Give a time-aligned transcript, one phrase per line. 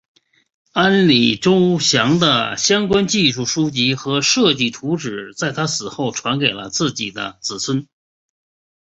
[0.71, 7.85] 安里周祥的相关技术书籍和设计图纸在他死后传给了自己的子孙。